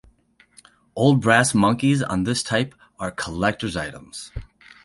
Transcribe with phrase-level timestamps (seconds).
[0.95, 4.31] Old brass monkeys of this type are collectors' items.